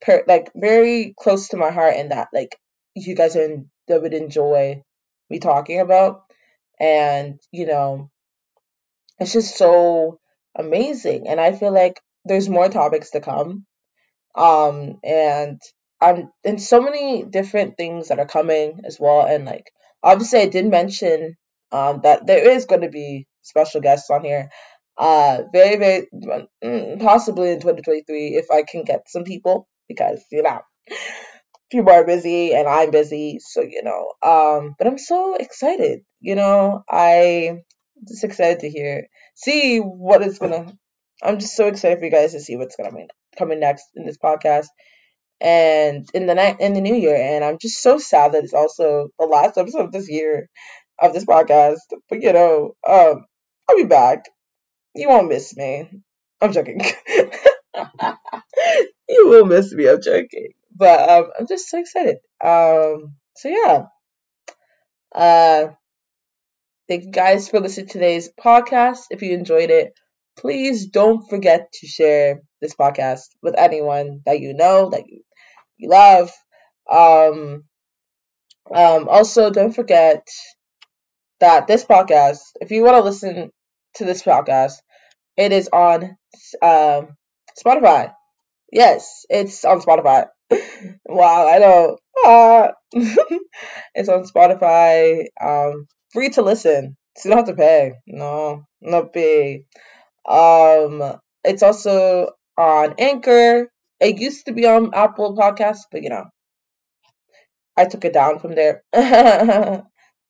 per, 0.00 0.24
like 0.26 0.50
very 0.54 1.14
close 1.18 1.48
to 1.48 1.56
my 1.56 1.70
heart 1.70 1.94
and 1.96 2.10
that 2.10 2.28
like 2.32 2.56
you 2.94 3.14
guys 3.14 3.36
are 3.36 3.44
in, 3.44 3.70
that 3.88 4.00
would 4.02 4.14
enjoy 4.14 4.82
me 5.28 5.38
talking 5.38 5.80
about. 5.80 6.22
And, 6.78 7.38
you 7.52 7.66
know, 7.66 8.10
it's 9.18 9.34
just 9.34 9.56
so 9.56 10.18
amazing. 10.56 11.28
And 11.28 11.38
I 11.38 11.52
feel 11.52 11.72
like 11.72 12.00
there's 12.24 12.48
more 12.48 12.68
topics 12.68 13.10
to 13.10 13.20
come. 13.20 13.66
Um, 14.34 15.00
and 15.04 15.60
I'm 16.00 16.30
in 16.44 16.58
so 16.58 16.80
many 16.80 17.24
different 17.24 17.76
things 17.76 18.08
that 18.08 18.18
are 18.18 18.26
coming 18.26 18.80
as 18.84 18.98
well. 18.98 19.26
And 19.26 19.44
like, 19.44 19.70
obviously, 20.02 20.40
I 20.40 20.46
did 20.46 20.66
mention 20.66 21.36
um, 21.72 22.00
that 22.04 22.26
there 22.26 22.50
is 22.50 22.64
going 22.64 22.80
to 22.82 22.88
be 22.88 23.26
special 23.42 23.80
guests 23.80 24.10
on 24.10 24.24
here. 24.24 24.50
Uh, 24.96 25.42
very, 25.52 25.76
very 25.76 26.06
mm, 26.62 27.00
possibly 27.00 27.50
in 27.50 27.60
2023 27.60 28.36
if 28.36 28.50
I 28.50 28.62
can 28.62 28.84
get 28.84 29.08
some 29.08 29.24
people 29.24 29.66
because 29.88 30.22
you 30.30 30.42
know 30.42 30.60
people 31.70 31.92
are 31.92 32.04
busy 32.04 32.52
and 32.54 32.68
I'm 32.68 32.90
busy, 32.90 33.38
so 33.40 33.62
you 33.62 33.82
know. 33.82 34.12
Um, 34.22 34.74
but 34.78 34.86
I'm 34.86 34.98
so 34.98 35.34
excited. 35.36 36.00
You 36.20 36.34
know, 36.34 36.82
I 36.90 37.60
just 38.06 38.24
excited 38.24 38.60
to 38.60 38.70
hear, 38.70 39.06
see 39.34 39.78
what 39.78 40.22
is 40.22 40.38
gonna. 40.38 40.72
I'm 41.22 41.38
just 41.38 41.56
so 41.56 41.66
excited 41.66 41.98
for 41.98 42.04
you 42.04 42.10
guys 42.10 42.32
to 42.32 42.40
see 42.40 42.56
what's 42.56 42.76
gonna 42.76 42.92
be 42.92 43.06
coming 43.38 43.60
next 43.60 43.84
in 43.94 44.06
this 44.06 44.18
podcast 44.18 44.66
and 45.40 46.06
in 46.12 46.26
the 46.26 46.34
night 46.34 46.60
in 46.60 46.74
the 46.74 46.80
new 46.80 46.94
year. 46.94 47.16
And 47.16 47.44
I'm 47.44 47.58
just 47.60 47.82
so 47.82 47.98
sad 47.98 48.32
that 48.32 48.44
it's 48.44 48.54
also 48.54 49.08
the 49.18 49.26
last 49.26 49.56
episode 49.56 49.86
of 49.86 49.92
this 49.92 50.10
year 50.10 50.48
of 51.00 51.12
this 51.12 51.24
podcast. 51.24 51.78
But 52.08 52.22
you 52.22 52.32
know, 52.32 52.76
um, 52.86 53.26
I'll 53.68 53.76
be 53.76 53.84
back. 53.84 54.24
You 54.94 55.08
won't 55.08 55.28
miss 55.28 55.56
me. 55.56 55.88
I'm 56.40 56.52
joking. 56.52 56.80
you 59.08 59.28
will 59.28 59.46
miss 59.46 59.72
me. 59.72 59.88
I'm 59.88 60.02
joking. 60.02 60.52
But 60.74 61.08
um, 61.08 61.30
I'm 61.38 61.46
just 61.46 61.68
so 61.68 61.78
excited. 61.78 62.16
Um, 62.42 63.16
so 63.36 63.48
yeah. 63.48 63.84
Uh, 65.14 65.72
thank 66.88 67.04
you 67.04 67.10
guys 67.10 67.48
for 67.48 67.60
listening 67.60 67.86
to 67.88 67.92
today's 67.92 68.30
podcast. 68.42 69.04
If 69.10 69.22
you 69.22 69.34
enjoyed 69.34 69.70
it, 69.70 69.92
please 70.38 70.86
don't 70.86 71.28
forget 71.28 71.72
to 71.72 71.86
share 71.86 72.40
this 72.60 72.74
podcast 72.74 73.28
with 73.42 73.54
anyone 73.58 74.22
that 74.26 74.40
you 74.40 74.54
know 74.54 74.90
that 74.90 75.08
you 75.08 75.22
you 75.76 75.88
love. 75.88 76.30
Um, 76.90 77.64
um, 78.74 79.08
also, 79.08 79.50
don't 79.50 79.72
forget 79.72 80.26
that 81.40 81.66
this 81.66 81.84
podcast, 81.84 82.40
if 82.60 82.70
you 82.70 82.84
want 82.84 82.96
to 82.96 83.02
listen 83.02 83.50
to 83.94 84.04
this 84.04 84.22
podcast, 84.22 84.74
it 85.36 85.52
is 85.52 85.68
on 85.72 86.16
um, 86.62 87.16
Spotify. 87.58 88.12
Yes, 88.72 89.26
it's 89.28 89.64
on 89.64 89.80
Spotify. 89.80 90.26
wow, 91.06 91.48
I 91.48 91.58
know. 91.58 91.98
Ah. 92.24 92.72
it's 92.92 94.08
on 94.08 94.24
Spotify. 94.24 95.26
Um, 95.40 95.86
free 96.12 96.28
to 96.30 96.42
listen. 96.42 96.96
So 97.16 97.28
you 97.28 97.34
don't 97.34 97.46
have 97.46 97.56
to 97.56 97.60
pay. 97.60 97.94
No, 98.06 98.64
not 98.80 99.12
pay. 99.12 99.64
Um, 100.28 101.18
it's 101.44 101.62
also 101.62 102.30
on 102.56 102.94
Anchor. 102.98 103.68
It 103.98 104.18
used 104.18 104.46
to 104.46 104.52
be 104.52 104.66
on 104.66 104.94
Apple 104.94 105.36
Podcasts, 105.36 105.84
but 105.90 106.02
you 106.02 106.10
know, 106.10 106.24
I 107.76 107.86
took 107.86 108.04
it 108.04 108.12
down 108.12 108.38
from 108.38 108.54
there. 108.54 108.82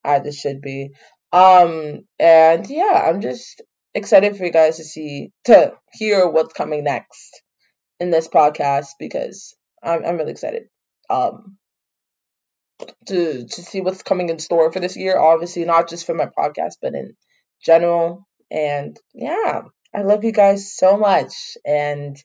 Just 0.05 0.41
should 0.41 0.61
be. 0.61 0.91
Um, 1.33 2.01
and 2.19 2.69
yeah, 2.69 3.05
I'm 3.07 3.21
just 3.21 3.63
excited 3.95 4.37
for 4.37 4.45
you 4.45 4.53
guys 4.53 4.77
to 4.77 4.85
see 4.85 5.33
to 5.45 5.73
hear 5.93 6.29
what's 6.29 6.53
coming 6.53 6.85
next 6.85 7.43
in 7.99 8.11
this 8.11 8.29
podcast 8.29 8.89
because 8.99 9.55
I'm 9.83 10.05
I'm 10.05 10.17
really 10.17 10.33
excited. 10.33 10.65
Um 11.09 11.57
to 13.07 13.47
to 13.47 13.63
see 13.63 13.81
what's 13.81 14.03
coming 14.03 14.29
in 14.29 14.39
store 14.39 14.73
for 14.73 14.81
this 14.81 14.97
year. 14.97 15.19
Obviously, 15.19 15.65
not 15.65 15.89
just 15.89 16.07
for 16.07 16.15
my 16.15 16.27
podcast, 16.27 16.75
but 16.81 16.95
in 16.95 17.15
general. 17.65 18.27
And 18.51 18.99
yeah, 19.15 19.63
I 19.95 20.03
love 20.03 20.25
you 20.25 20.33
guys 20.33 20.75
so 20.75 20.97
much, 20.97 21.57
and 21.65 22.17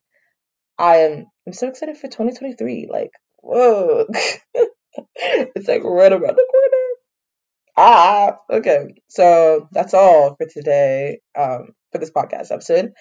I 0.78 0.98
am 0.98 1.26
I'm 1.46 1.54
so 1.54 1.68
excited 1.68 1.98
for 1.98 2.08
2023. 2.08 2.88
Like, 2.90 3.12
whoa, 3.38 4.06
it's 5.16 5.68
like 5.68 5.84
right 5.84 6.12
around 6.12 6.36
the 6.36 6.48
corner. 6.52 6.55
Ah, 7.78 8.38
okay. 8.50 8.96
So 9.08 9.68
that's 9.72 9.94
all 9.94 10.36
for 10.36 10.48
today. 10.48 11.20
Um, 11.38 11.70
for 11.92 11.98
this 12.00 12.12
podcast 12.12 12.52
episode. 12.52 12.92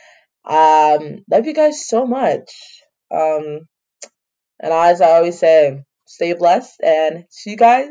Um, 0.45 1.25
love 1.31 1.47
you 1.47 1.55
guys 1.55 1.89
so 1.89 2.07
much. 2.07 2.51
Um, 3.11 3.67
and 4.61 4.73
as 4.73 5.01
I 5.01 5.13
always 5.13 5.39
say, 5.39 5.83
stay 6.07 6.35
blessed 6.35 6.81
and 6.83 7.25
see 7.31 7.51
you 7.53 7.57
guys 7.57 7.89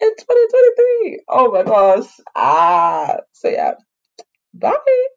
in 0.00 0.10
2023. 0.16 1.20
Oh 1.28 1.52
my 1.52 1.62
gosh. 1.64 2.08
Ah, 2.36 3.18
so 3.32 3.48
yeah. 3.48 3.74
Bye. 4.54 5.13